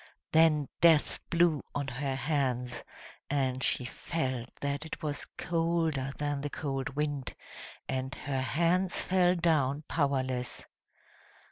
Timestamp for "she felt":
3.61-4.49